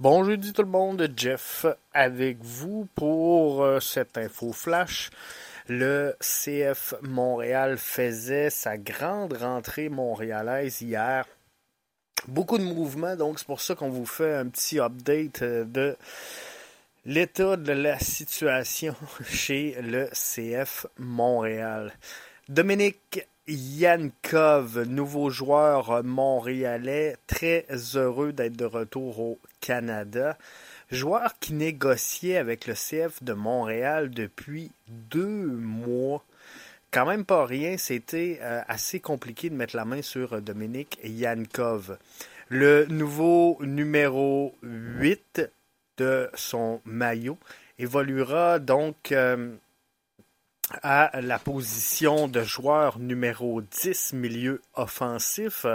Bon 0.00 0.24
jeudi 0.24 0.54
tout 0.54 0.62
le 0.62 0.68
monde, 0.68 1.12
Jeff 1.14 1.66
avec 1.92 2.38
vous 2.40 2.88
pour 2.94 3.62
euh, 3.62 3.80
cette 3.80 4.16
info 4.16 4.50
flash. 4.50 5.10
Le 5.68 6.16
CF 6.20 6.94
Montréal 7.02 7.76
faisait 7.76 8.48
sa 8.48 8.78
grande 8.78 9.34
rentrée 9.34 9.90
montréalaise 9.90 10.80
hier. 10.80 11.26
Beaucoup 12.28 12.56
de 12.56 12.64
mouvements, 12.64 13.14
donc 13.14 13.40
c'est 13.40 13.46
pour 13.46 13.60
ça 13.60 13.74
qu'on 13.74 13.90
vous 13.90 14.06
fait 14.06 14.36
un 14.36 14.46
petit 14.46 14.80
update 14.80 15.42
euh, 15.42 15.64
de 15.64 15.96
l'état 17.04 17.58
de 17.58 17.72
la 17.72 17.98
situation 17.98 18.94
chez 19.26 19.76
le 19.82 20.08
CF 20.14 20.86
Montréal. 20.96 21.92
Dominique 22.48 23.28
Yankov, 23.50 24.82
nouveau 24.82 25.28
joueur 25.28 26.04
montréalais, 26.04 27.16
très 27.26 27.66
heureux 27.96 28.32
d'être 28.32 28.56
de 28.56 28.64
retour 28.64 29.18
au 29.18 29.40
Canada. 29.60 30.38
Joueur 30.92 31.36
qui 31.40 31.54
négociait 31.54 32.36
avec 32.36 32.68
le 32.68 32.74
CF 32.74 33.24
de 33.24 33.32
Montréal 33.32 34.10
depuis 34.10 34.70
deux 34.88 35.46
mois. 35.46 36.24
Quand 36.92 37.06
même 37.06 37.24
pas 37.24 37.44
rien, 37.44 37.76
c'était 37.76 38.38
euh, 38.42 38.62
assez 38.68 39.00
compliqué 39.00 39.50
de 39.50 39.56
mettre 39.56 39.74
la 39.74 39.84
main 39.84 40.02
sur 40.02 40.40
Dominique 40.40 41.00
Yankov. 41.02 41.98
Le 42.48 42.86
nouveau 42.86 43.58
numéro 43.62 44.54
8 44.62 45.42
de 45.96 46.30
son 46.34 46.80
maillot 46.84 47.38
évoluera 47.80 48.60
donc 48.60 49.10
euh, 49.10 49.56
à 50.82 51.20
la 51.20 51.38
position 51.38 52.28
de 52.28 52.42
joueur 52.42 52.98
numéro 52.98 53.60
10 53.60 54.12
milieu 54.14 54.62
offensif. 54.74 55.66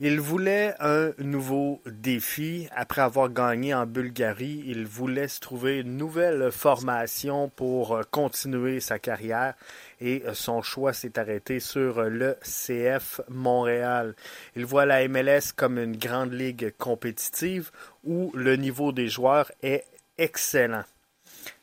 Il 0.00 0.20
voulait 0.20 0.74
un 0.78 1.10
nouveau 1.18 1.82
défi. 1.84 2.68
Après 2.70 3.02
avoir 3.02 3.30
gagné 3.30 3.74
en 3.74 3.84
Bulgarie, 3.84 4.62
il 4.64 4.86
voulait 4.86 5.26
se 5.26 5.40
trouver 5.40 5.80
une 5.80 5.96
nouvelle 5.96 6.52
formation 6.52 7.48
pour 7.48 8.00
continuer 8.12 8.78
sa 8.78 9.00
carrière 9.00 9.54
et 10.00 10.22
son 10.34 10.62
choix 10.62 10.92
s'est 10.92 11.18
arrêté 11.18 11.58
sur 11.58 12.02
le 12.02 12.36
CF 12.42 13.20
Montréal. 13.28 14.14
Il 14.54 14.66
voit 14.66 14.86
la 14.86 15.08
MLS 15.08 15.52
comme 15.56 15.78
une 15.78 15.96
grande 15.96 16.32
ligue 16.32 16.72
compétitive 16.78 17.72
où 18.04 18.30
le 18.34 18.54
niveau 18.54 18.92
des 18.92 19.08
joueurs 19.08 19.50
est 19.62 19.84
excellent. 20.16 20.84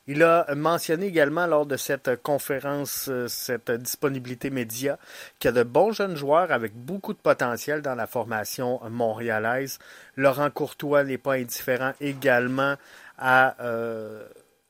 Il 0.08 0.22
a 0.22 0.46
mentionné 0.54 1.06
également 1.06 1.46
lors 1.48 1.66
de 1.66 1.76
cette 1.76 2.22
conférence, 2.22 3.08
euh, 3.08 3.26
cette 3.26 3.72
disponibilité 3.72 4.50
média, 4.50 4.98
qu'il 5.40 5.48
y 5.48 5.50
a 5.50 5.52
de 5.52 5.64
bons 5.64 5.90
jeunes 5.90 6.14
joueurs 6.14 6.52
avec 6.52 6.74
beaucoup 6.76 7.12
de 7.12 7.18
potentiel 7.18 7.82
dans 7.82 7.96
la 7.96 8.06
formation 8.06 8.80
montréalaise. 8.88 9.80
Laurent 10.16 10.50
Courtois 10.50 11.02
n'est 11.02 11.18
pas 11.18 11.34
indifférent 11.34 11.92
également 12.00 12.76
à 13.18 13.60
euh, 13.60 14.28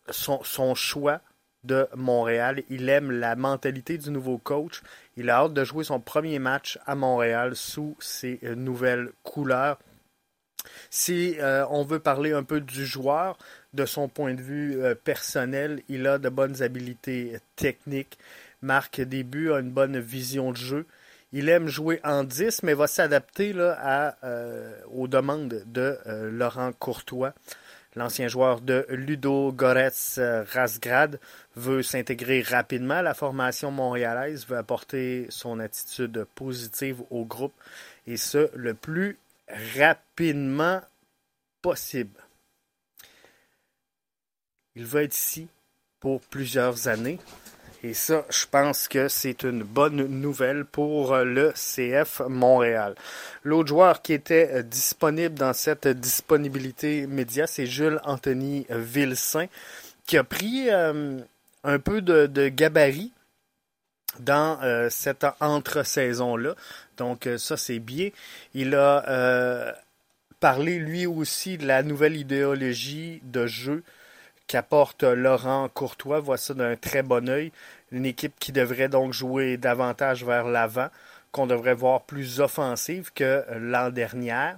son, 0.09 0.75
choix 0.75 1.20
de 1.65 1.87
Montréal. 1.95 2.62
Il 2.71 2.89
aime 2.89 3.11
la 3.11 3.37
mentalité 3.37 3.98
du 3.98 4.11
nouveau 4.11 4.39
coach. 4.39 4.81
Il 5.19 5.28
a 5.28 5.41
hâte 5.41 5.53
de 5.53 5.65
jouer 5.65 5.84
son 5.84 6.00
premier 6.00 6.39
match 6.39 6.78
à 6.87 6.95
Montréal 6.95 7.56
sous 7.56 7.95
ses 8.00 8.41
euh, 8.43 8.55
nouvelles 8.55 9.11
couleurs. 9.23 9.78
Si 10.91 11.37
on 11.71 11.84
veut 11.84 12.00
parler 12.00 12.33
un 12.33 12.43
peu 12.43 12.61
du 12.61 12.87
joueur, 12.87 13.39
de 13.77 13.87
son 13.87 14.09
point 14.09 14.35
de 14.35 14.43
vue 14.43 14.83
euh, 14.83 14.95
personnel, 14.95 15.83
il 15.89 16.07
a 16.07 16.19
de 16.19 16.29
bonnes 16.29 16.63
habiletés 16.63 17.37
techniques, 17.55 18.19
marque 18.63 19.01
des 19.01 19.23
buts, 19.23 19.53
a 19.53 19.61
une 19.61 19.71
bonne 19.71 20.01
vision 20.01 20.51
de 20.51 20.57
jeu. 20.57 20.87
Il 21.33 21.49
aime 21.49 21.69
jouer 21.69 22.01
en 22.03 22.25
10, 22.25 22.63
mais 22.63 22.75
va 22.75 22.87
s'adapter 22.87 23.53
euh, 23.57 24.73
aux 24.93 25.07
demandes 25.07 25.63
de 25.67 25.99
euh, 26.07 26.31
Laurent 26.31 26.73
Courtois. 26.73 27.35
L'ancien 27.95 28.29
joueur 28.29 28.61
de 28.61 28.85
Ludo 28.91 29.53
Goretz 29.53 30.19
Rasgrad 30.53 31.19
veut 31.55 31.83
s'intégrer 31.83 32.43
rapidement 32.43 32.97
à 32.97 33.03
la 33.03 33.15
formation 33.15 33.71
montréalaise, 33.71 34.47
veut 34.47 34.59
apporter 34.59 35.27
son 35.31 35.61
attitude 35.61 36.27
positive 36.34 37.00
au 37.11 37.25
groupe 37.25 37.55
et 38.06 38.19
ce, 38.19 38.50
le 38.55 38.75
plus 38.75 39.19
rapidement 39.79 40.83
possible. 41.62 42.25
Il 44.76 44.84
va 44.84 45.03
être 45.03 45.16
ici 45.16 45.48
pour 46.00 46.20
plusieurs 46.20 46.87
années. 46.87 47.19
Et 47.82 47.94
ça, 47.94 48.26
je 48.31 48.44
pense 48.50 48.88
que 48.88 49.09
c'est 49.09 49.42
une 49.42 49.62
bonne 49.62 50.06
nouvelle 50.06 50.64
pour 50.64 51.16
le 51.16 51.53
CF 51.53 52.20
Montréal. 52.28 52.94
L'autre 53.42 53.69
joueur 53.69 54.03
qui 54.03 54.12
était 54.12 54.50
euh, 54.53 54.62
disponible 54.62 55.34
dans 55.34 55.53
cette 55.53 55.88
disponibilité 55.88 57.06
média, 57.06 57.47
c'est 57.47 57.66
Jules 57.66 58.00
Anthony 58.04 58.66
Vilsain, 58.69 59.47
qui 60.06 60.19
a 60.19 60.25
pris 60.25 60.69
euh, 60.69 61.20
un 61.64 61.78
peu 61.78 62.03
de, 62.03 62.48
gabarit 62.48 63.12
dans 64.20 64.60
euh, 64.62 64.88
cette 64.91 65.26
entre-saison-là. 65.41 66.54
Donc 66.98 67.28
ça, 67.38 67.56
c'est 67.56 67.78
bien. 67.78 68.10
Il 68.53 68.75
a 68.75 69.75
parlé 70.41 70.78
lui 70.78 71.06
aussi 71.06 71.56
de 71.56 71.66
la 71.66 71.82
nouvelle 71.82 72.16
idéologie 72.16 73.20
de 73.25 73.47
jeu 73.47 73.82
qu'apporte 74.47 75.03
Laurent 75.03 75.69
Courtois 75.69 76.21
voit 76.21 76.37
ça 76.37 76.55
d'un 76.55 76.77
très 76.77 77.03
bon 77.03 77.29
œil. 77.29 77.53
Une 77.93 78.07
équipe 78.07 78.34
qui 78.39 78.53
devrait 78.53 78.89
donc 78.89 79.12
jouer 79.12 79.57
davantage 79.57 80.25
vers 80.25 80.47
l'avant, 80.47 80.89
qu'on 81.33 81.47
devrait 81.47 81.75
voir 81.75 82.03
plus 82.03 82.41
offensive 82.41 83.12
que 83.15 83.45
l'an 83.59 83.91
dernier. 83.91 84.53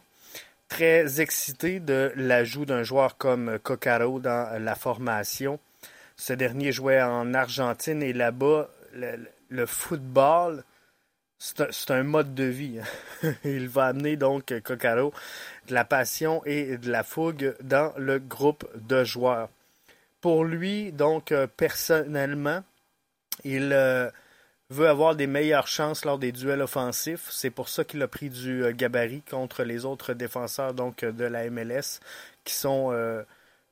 Très 0.69 1.21
excité 1.21 1.81
de 1.81 2.13
l'ajout 2.15 2.67
d'un 2.67 2.83
joueur 2.83 3.17
comme 3.17 3.59
Coccaro 3.59 4.21
dans 4.21 4.63
la 4.63 4.75
formation. 4.75 5.59
Ce 6.17 6.33
dernier 6.33 6.73
jouait 6.73 7.01
en 7.01 7.33
Argentine 7.33 8.03
et 8.03 8.13
là-bas, 8.13 8.69
le, 8.93 9.67
football, 9.67 10.65
c'est 11.39 11.91
un, 11.91 12.03
mode 12.03 12.35
de 12.35 12.45
vie. 12.45 12.81
Il 13.45 13.69
va 13.69 13.87
amener 13.87 14.17
donc 14.17 14.53
Coccaro 14.63 15.15
de 15.69 15.75
la 15.75 15.85
passion 15.85 16.43
et 16.45 16.77
de 16.77 16.91
la 16.91 17.03
fougue 17.03 17.55
dans 17.63 17.93
le 17.97 18.19
groupe 18.19 18.69
de 18.75 19.05
joueurs. 19.05 19.49
Pour 20.21 20.45
lui, 20.45 20.93
donc, 20.93 21.31
euh, 21.31 21.47
personnellement, 21.47 22.65
il 23.45 23.73
euh, 23.73 24.11
veut 24.71 24.89
avoir 24.89 25.15
des 25.15 25.29
meilleures 25.29 25.69
chances 25.69 26.05
lors 26.05 26.19
des 26.19 26.33
duels 26.33 26.63
offensifs. 26.63 27.29
C'est 27.31 27.51
pour 27.51 27.69
ça 27.69 27.85
qu'il 27.85 28.03
a 28.03 28.09
pris 28.09 28.29
du 28.29 28.65
euh, 28.65 28.73
gabarit 28.73 29.23
contre 29.23 29.63
les 29.63 29.85
autres 29.85 30.15
défenseurs 30.15 30.75
donc, 30.75 31.05
de 31.05 31.25
la 31.25 31.49
MLS 31.51 32.01
qui 32.45 32.55
sont 32.55 32.93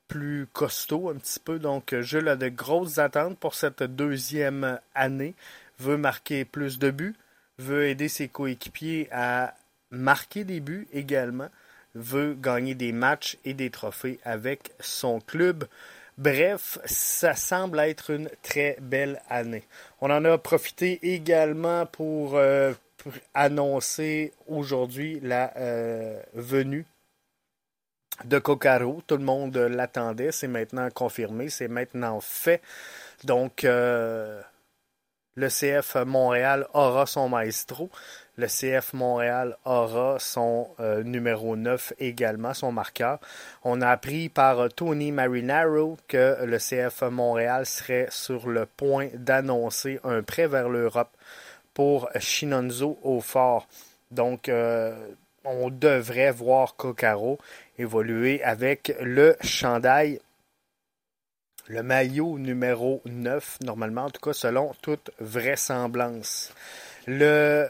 plus 0.07 0.47
costauds 0.53 1.09
un 1.09 1.15
petit 1.15 1.39
peu. 1.39 1.59
Donc, 1.59 1.95
Jules 2.01 2.29
a 2.29 2.35
de 2.35 2.47
grosses 2.49 2.97
attentes 2.97 3.37
pour 3.39 3.55
cette 3.55 3.83
deuxième 3.83 4.79
année. 4.95 5.35
Veut 5.79 5.97
marquer 5.97 6.45
plus 6.45 6.79
de 6.79 6.91
buts, 6.91 7.15
veut 7.57 7.87
aider 7.87 8.07
ses 8.07 8.27
coéquipiers 8.27 9.09
à 9.11 9.53
marquer 9.91 10.43
des 10.43 10.59
buts 10.59 10.87
également, 10.93 11.49
veut 11.95 12.35
gagner 12.39 12.75
des 12.75 12.91
matchs 12.91 13.37
et 13.45 13.53
des 13.53 13.69
trophées 13.69 14.19
avec 14.23 14.71
son 14.79 15.19
club. 15.19 15.65
Bref, 16.17 16.79
ça 16.85 17.35
semble 17.35 17.79
être 17.79 18.09
une 18.09 18.29
très 18.41 18.77
belle 18.81 19.21
année. 19.29 19.63
On 20.01 20.09
en 20.09 20.25
a 20.25 20.37
profité 20.39 21.13
également 21.13 21.85
pour, 21.85 22.35
euh, 22.37 22.73
annoncer 23.33 24.33
aujourd'hui 24.47 25.19
la 25.21 25.55
euh, 25.57 26.19
venue 26.33 26.85
de 28.25 28.39
Cocaro. 28.39 29.01
Tout 29.05 29.17
le 29.17 29.23
monde 29.23 29.55
l'attendait, 29.57 30.31
c'est 30.31 30.47
maintenant 30.47 30.89
confirmé, 30.89 31.49
c'est 31.49 31.67
maintenant 31.67 32.19
fait. 32.19 32.61
Donc, 33.23 33.63
euh, 33.63 34.41
le 35.37 35.49
CF 35.49 35.95
Montréal 36.05 36.67
aura 36.73 37.05
son 37.05 37.29
maestro. 37.29 37.89
Le 38.37 38.47
CF 38.47 38.93
Montréal 38.93 39.55
aura 39.65 40.17
son 40.19 40.67
euh, 40.79 41.03
numéro 41.03 41.55
9 41.55 41.93
également, 41.99 42.53
son 42.55 42.71
marqueur. 42.71 43.19
On 43.63 43.81
a 43.81 43.89
appris 43.89 44.29
par 44.29 44.67
Tony 44.69 45.11
Marinaro 45.11 45.97
que 46.07 46.43
le 46.43 46.57
CF 46.57 47.03
Montréal 47.03 47.65
serait 47.67 48.07
sur 48.09 48.49
le 48.49 48.65
point 48.65 49.09
d'annoncer 49.13 49.99
un 50.03 50.23
prêt 50.23 50.47
vers 50.47 50.69
l'Europe 50.69 51.15
pour 51.75 52.09
Shinonzo 52.19 52.97
au 53.03 53.21
fort. 53.21 53.67
Donc, 54.09 54.49
euh, 54.49 54.95
on 55.45 55.69
devrait 55.69 56.31
voir 56.31 56.75
Kokaro 56.75 57.37
évoluer 57.77 58.43
avec 58.43 58.95
le 59.01 59.35
chandail, 59.41 60.19
le 61.67 61.83
maillot 61.83 62.39
numéro 62.39 63.01
9, 63.05 63.59
normalement, 63.61 64.05
en 64.05 64.09
tout 64.09 64.21
cas 64.21 64.33
selon 64.33 64.73
toute 64.81 65.11
vraisemblance. 65.19 66.53
Le 67.05 67.69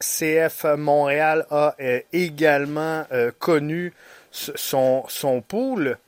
CF 0.00 0.64
Montréal 0.76 1.46
a 1.50 1.74
euh, 1.80 2.00
également 2.12 3.06
euh, 3.12 3.30
connu 3.38 3.92
son, 4.30 5.04
son 5.08 5.42
pool 5.42 5.98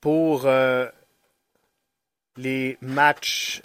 pour 0.00 0.46
euh, 0.46 0.86
les 2.36 2.78
matchs 2.80 3.62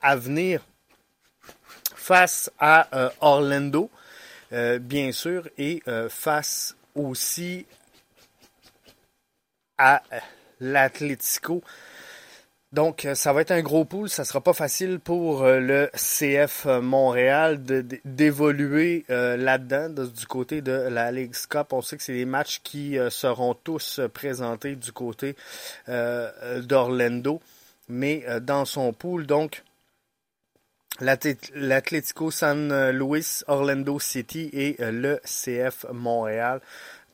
à 0.00 0.16
venir 0.16 0.60
face 1.94 2.50
à 2.58 3.10
Orlando, 3.22 3.88
bien 4.80 5.10
sûr, 5.10 5.48
et 5.56 5.82
face 6.10 6.76
aussi 6.94 7.64
à 9.78 10.02
l'Atlético. 10.64 11.62
Donc, 12.72 13.06
ça 13.14 13.32
va 13.32 13.42
être 13.42 13.52
un 13.52 13.62
gros 13.62 13.84
pool. 13.84 14.08
Ça 14.08 14.24
sera 14.24 14.40
pas 14.40 14.52
facile 14.52 14.98
pour 14.98 15.44
le 15.44 15.90
CF 15.94 16.66
Montréal 16.82 17.62
d'évoluer 18.04 19.04
là-dedans, 19.08 19.90
du 19.90 20.26
côté 20.26 20.60
de 20.60 20.72
la 20.72 21.12
Ligue 21.12 21.36
Cup. 21.48 21.72
On 21.72 21.82
sait 21.82 21.96
que 21.96 22.02
c'est 22.02 22.14
des 22.14 22.24
matchs 22.24 22.60
qui 22.64 22.96
seront 23.10 23.54
tous 23.54 24.00
présentés 24.12 24.74
du 24.74 24.90
côté 24.90 25.36
d'Orlando, 25.86 27.40
mais 27.88 28.26
dans 28.40 28.64
son 28.64 28.92
pool. 28.92 29.24
Donc, 29.26 29.62
l'Atlético 31.00 32.30
San 32.30 32.90
Luis, 32.90 33.42
Orlando 33.48 33.98
City 33.98 34.48
et 34.52 34.76
euh, 34.80 34.92
le 34.92 35.20
CF 35.24 35.86
Montréal. 35.92 36.60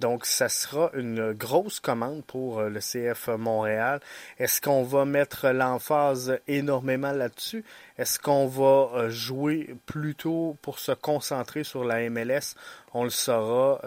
Donc, 0.00 0.26
ça 0.26 0.48
sera 0.48 0.90
une 0.94 1.32
grosse 1.32 1.78
commande 1.78 2.24
pour 2.24 2.58
euh, 2.58 2.68
le 2.68 2.80
CF 2.80 3.28
Montréal. 3.28 4.00
Est-ce 4.38 4.60
qu'on 4.60 4.82
va 4.82 5.04
mettre 5.04 5.48
l'emphase 5.50 6.38
énormément 6.48 7.12
là-dessus? 7.12 7.64
Est-ce 7.98 8.18
qu'on 8.18 8.46
va 8.46 8.90
euh, 8.94 9.10
jouer 9.10 9.76
plutôt 9.86 10.56
pour 10.62 10.78
se 10.78 10.92
concentrer 10.92 11.64
sur 11.64 11.84
la 11.84 12.08
MLS? 12.08 12.54
On 12.94 13.04
le 13.04 13.10
saura 13.10 13.80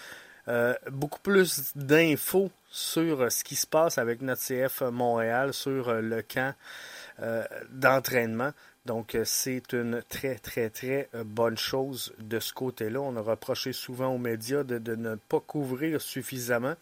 beaucoup 0.90 1.20
plus 1.20 1.76
d'infos 1.76 2.50
sur 2.76 3.32
ce 3.32 3.42
qui 3.42 3.56
se 3.56 3.66
passe 3.66 3.96
avec 3.96 4.20
notre 4.20 4.42
CF 4.42 4.82
Montréal, 4.82 5.54
sur 5.54 5.88
euh, 5.88 6.00
le 6.02 6.20
camp 6.20 6.54
euh, 7.20 7.42
d'entraînement. 7.70 8.50
Donc, 8.86 9.14
euh, 9.14 9.22
c'est 9.24 9.72
une 9.72 10.02
très, 10.08 10.36
très, 10.36 10.70
très 10.70 11.08
bonne 11.24 11.58
chose 11.58 12.14
de 12.18 12.40
ce 12.40 12.52
côté-là. 12.52 13.00
On 13.00 13.16
a 13.16 13.20
reproché 13.20 13.72
souvent 13.72 14.08
aux 14.08 14.18
médias 14.18 14.62
de, 14.62 14.94
ne 14.94 15.16
pas 15.16 15.40
couvrir 15.40 16.00
suffisamment 16.00 16.74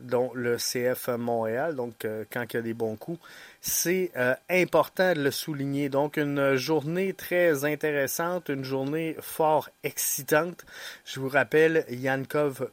dont 0.00 0.30
le 0.32 0.58
CF 0.58 1.08
Montréal, 1.08 1.74
donc 1.74 2.06
quand 2.32 2.44
il 2.52 2.54
y 2.54 2.56
a 2.58 2.62
des 2.62 2.74
bons 2.74 2.94
coups. 2.94 3.18
C'est 3.60 4.12
important 4.48 5.12
de 5.12 5.20
le 5.20 5.32
souligner. 5.32 5.88
Donc, 5.88 6.18
une 6.18 6.54
journée 6.54 7.14
très 7.14 7.64
intéressante, 7.64 8.48
une 8.48 8.62
journée 8.62 9.16
fort 9.20 9.68
excitante. 9.82 10.64
Je 11.04 11.18
vous 11.18 11.28
rappelle, 11.28 11.84
Yankov 11.88 12.70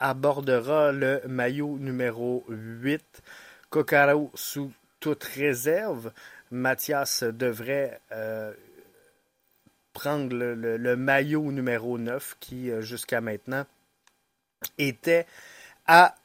abordera 0.00 0.92
le 0.92 1.20
maillot 1.26 1.76
numéro 1.78 2.44
8. 2.48 3.02
Kokaro 3.68 4.30
sous 4.34 4.72
toute 4.98 5.24
réserve. 5.24 6.12
Mathias 6.50 7.22
devrait 7.22 8.00
euh, 8.12 8.52
prendre 9.92 10.34
le, 10.34 10.96
maillot 10.96 11.52
numéro 11.52 11.98
9 11.98 12.36
qui, 12.40 12.70
euh, 12.70 12.82
jusqu'à 12.82 13.20
maintenant, 13.20 13.64
était 14.78 15.26
à 15.86 16.16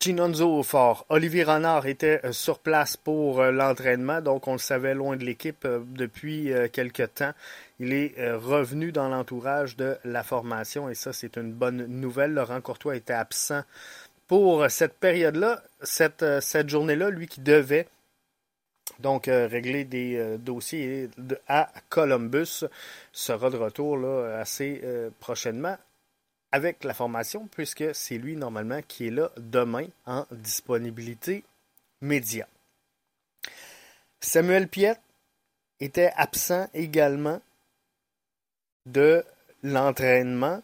Chinonzo 0.00 0.58
au 0.58 0.62
fort. 0.62 1.04
Olivier 1.10 1.44
Renard 1.44 1.86
était 1.86 2.20
euh, 2.24 2.32
sur 2.32 2.58
place 2.60 2.96
pour 2.96 3.42
l'entraînement, 3.42 4.22
donc 4.22 4.48
on 4.48 4.52
le 4.52 4.58
savait 4.58 4.94
loin 4.94 5.16
de 5.16 5.24
l'équipe 5.24 5.66
depuis 5.66 6.50
quelque 6.72 7.02
temps. 7.02 7.32
Il 7.78 7.92
est 7.92 8.14
revenu 8.32 8.90
dans 8.90 9.08
l'entourage 9.08 9.76
de 9.76 9.98
la 10.04 10.22
formation 10.22 10.88
et 10.88 10.94
ça, 10.94 11.12
c'est 11.12 11.36
une 11.36 11.52
bonne 11.52 11.84
nouvelle. 11.86 12.32
Laurent 12.32 12.60
Courtois 12.62 12.96
était 12.96 13.12
absent 13.12 13.62
pour 14.28 14.68
cette 14.70 14.94
période-là, 14.94 15.62
cette 15.82 16.68
journée-là, 16.68 17.10
lui 17.10 17.28
qui 17.28 17.40
devait 17.40 17.86
donc 19.00 19.26
régler 19.26 19.84
des 19.84 20.38
dossiers 20.38 21.10
à 21.48 21.70
Columbus, 21.88 22.64
sera 23.12 23.50
de 23.50 23.56
retour 23.56 23.96
là, 23.98 24.38
assez 24.40 24.82
prochainement 25.20 25.76
avec 26.52 26.84
la 26.84 26.94
formation, 26.94 27.48
puisque 27.48 27.94
c'est 27.94 28.18
lui 28.18 28.36
normalement 28.36 28.80
qui 28.86 29.08
est 29.08 29.10
là 29.10 29.30
demain 29.36 29.86
en 30.06 30.24
disponibilité 30.30 31.44
média. 32.00 32.46
Samuel 34.20 34.68
Piet 34.68 34.96
était 35.80 36.12
absent 36.16 36.68
également 36.72 37.40
de 38.86 39.24
l'entraînement. 39.62 40.62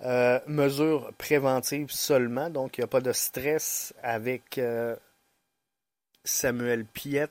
Euh, 0.00 0.40
mesure 0.46 1.12
préventive 1.16 1.90
seulement, 1.90 2.50
donc 2.50 2.76
il 2.76 2.80
n'y 2.80 2.84
a 2.84 2.88
pas 2.88 3.00
de 3.00 3.12
stress 3.12 3.94
avec 4.02 4.58
euh, 4.58 4.96
Samuel 6.24 6.84
Piet 6.84 7.28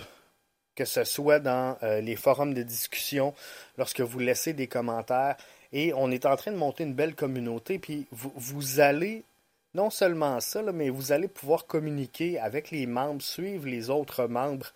que 0.75 0.85
ce 0.85 1.03
soit 1.03 1.39
dans 1.39 1.77
euh, 1.83 2.01
les 2.01 2.15
forums 2.15 2.53
de 2.53 2.63
discussion, 2.63 3.33
lorsque 3.77 4.01
vous 4.01 4.19
laissez 4.19 4.53
des 4.53 4.67
commentaires. 4.67 5.35
Et 5.73 5.93
on 5.93 6.11
est 6.11 6.25
en 6.25 6.35
train 6.35 6.51
de 6.51 6.57
monter 6.57 6.83
une 6.83 6.93
belle 6.93 7.15
communauté, 7.15 7.79
puis 7.79 8.07
vous, 8.11 8.79
allez, 8.79 9.23
non 9.73 9.89
seulement 9.89 10.39
ça, 10.39 10.61
mais 10.73 10.89
vous 10.89 11.11
allez 11.11 11.27
pouvoir 11.27 11.65
communiquer 11.65 12.39
avec 12.39 12.71
les 12.71 12.85
membres, 12.85 13.21
suivre 13.21 13.67
les 13.67 13.89
autres 13.89 14.27
membres. 14.27 14.73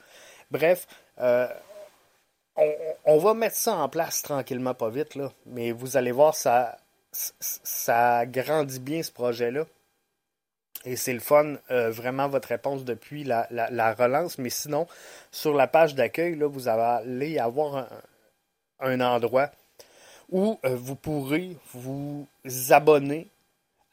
Bref, 0.51 0.87
euh, 1.19 1.47
on, 2.57 3.17
va 3.17 3.33
mettre 3.33 3.55
ça 3.55 3.75
en 3.75 3.89
place 3.89 4.21
tranquillement, 4.21 4.73
pas 4.73 4.89
vite, 4.89 5.15
là, 5.15 5.31
mais 5.45 5.71
vous 5.71 5.97
allez 5.97 6.11
voir, 6.11 6.35
ça, 6.35 6.77
ça 7.11 8.25
grandit 8.25 8.79
bien 8.79 9.03
ce 9.03 9.11
projet-là. 9.11 9.65
Et 10.85 10.95
c'est 10.95 11.13
le 11.13 11.19
fun, 11.19 11.55
euh, 11.71 11.89
vraiment, 11.89 12.27
votre 12.27 12.49
réponse 12.49 12.85
depuis 12.85 13.23
la, 13.23 13.95
relance. 13.97 14.37
Mais 14.37 14.51
sinon, 14.51 14.87
sur 15.31 15.53
la 15.53 15.67
page 15.67 15.95
d'accueil, 15.95 16.35
vous 16.35 16.67
allez 16.67 17.39
avoir 17.39 17.87
un, 18.79 19.01
endroit 19.01 19.49
où 20.29 20.59
euh, 20.63 20.75
vous 20.75 20.95
pourrez 20.95 21.57
vous 21.73 22.27
abonner 22.69 23.29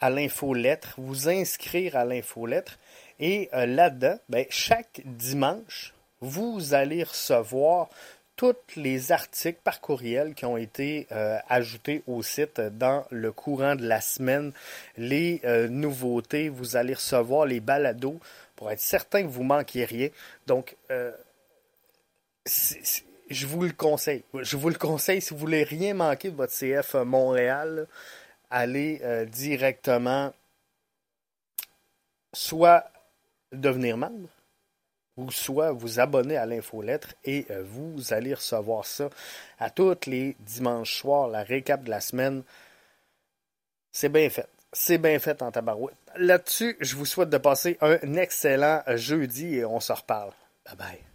à 0.00 0.10
l'infolettre, 0.10 0.94
vous 0.98 1.28
inscrire 1.28 1.96
à 1.96 2.04
l'infolettre. 2.04 2.78
Et 3.18 3.48
euh, 3.54 3.66
là-dedans, 3.66 4.18
ben, 4.28 4.44
chaque 4.50 5.00
dimanche, 5.04 5.94
vous 6.20 6.74
allez 6.74 7.04
recevoir 7.04 7.88
tous 8.42 8.74
les 8.74 9.12
articles 9.12 9.60
par 9.62 9.80
courriel 9.80 10.34
qui 10.34 10.44
ont 10.44 10.56
été 10.56 11.06
euh, 11.12 11.38
ajoutés 11.48 12.02
au 12.08 12.24
site 12.24 12.60
dans 12.60 13.06
le 13.10 13.30
courant 13.30 13.76
de 13.76 13.86
la 13.86 14.00
semaine, 14.00 14.52
les 14.96 15.40
euh, 15.44 15.68
nouveautés, 15.68 16.48
vous 16.48 16.74
allez 16.74 16.94
recevoir 16.94 17.46
les 17.46 17.60
balados 17.60 18.18
pour 18.56 18.72
être 18.72 18.80
certain 18.80 19.22
que 19.22 19.28
vous 19.28 19.44
manquiez 19.44 19.84
rien. 19.84 20.08
Donc, 20.48 20.76
euh, 20.90 21.12
je 23.30 23.46
vous 23.46 23.62
le 23.62 23.72
conseille. 23.72 24.24
Je 24.34 24.56
vous 24.56 24.70
le 24.70 24.74
conseille 24.74 25.22
si 25.22 25.30
vous 25.30 25.38
voulez 25.38 25.62
rien 25.62 25.94
manquer 25.94 26.30
de 26.30 26.36
votre 26.36 26.52
CF 26.52 26.94
Montréal, 26.94 27.86
allez 28.50 29.00
directement 29.30 30.32
soit 32.32 32.90
devenir 33.52 33.96
membre, 33.96 34.28
ou 35.16 35.30
soit 35.30 35.72
vous 35.72 36.00
abonner 36.00 36.36
à 36.36 36.46
l'infolettre 36.46 37.14
et 37.24 37.46
euh, 37.50 37.62
vous 37.64 38.12
allez 38.12 38.34
recevoir 38.34 38.86
ça 38.86 39.10
à 39.58 39.70
tous 39.70 40.06
les 40.06 40.36
dimanches 40.40 41.00
soirs, 41.00 41.28
la 41.28 41.42
récap 41.42 41.84
de 41.84 41.90
la 41.90 42.00
semaine. 42.00 42.42
C'est 43.90 44.08
bien 44.08 44.28
fait. 44.30 44.48
C'est 44.72 44.98
bien 44.98 45.18
fait 45.18 45.42
en 45.42 45.50
tabarouette. 45.50 45.96
Là-dessus, 46.16 46.76
je 46.80 46.96
vous 46.96 47.04
souhaite 47.04 47.28
de 47.28 47.38
passer 47.38 47.76
un 47.82 48.14
excellent 48.14 48.82
jeudi 48.88 49.56
et 49.56 49.64
on 49.66 49.80
se 49.80 49.92
reparle. 49.92 50.32
Bye 50.64 50.76
bye. 50.76 51.11